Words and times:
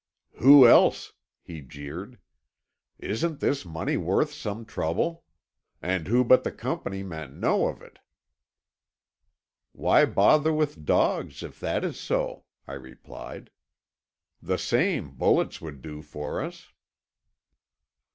"Who 0.39 0.65
else?" 0.67 1.13
he 1.43 1.61
jeered. 1.61 2.17
"Isn't 2.97 3.39
this 3.39 3.65
money 3.67 3.97
worth 3.97 4.33
some 4.33 4.65
trouble? 4.65 5.23
And 5.79 6.07
who 6.07 6.23
but 6.23 6.43
the 6.43 6.51
Company 6.51 7.03
men 7.03 7.39
know 7.39 7.67
of 7.67 7.83
it?" 7.83 7.99
"Why 9.73 10.05
bother 10.05 10.51
with 10.53 10.85
dogs 10.85 11.43
if 11.43 11.59
that 11.59 11.83
is 11.83 11.99
so?" 11.99 12.45
I 12.67 12.73
replied. 12.73 13.51
"The 14.41 14.57
same 14.57 15.11
bullets 15.17 15.61
would 15.61 15.83
do 15.83 16.01
for 16.01 16.41
us." 16.41 16.73